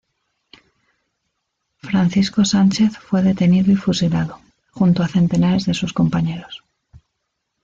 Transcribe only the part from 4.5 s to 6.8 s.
junto a centenares de sus compañeros.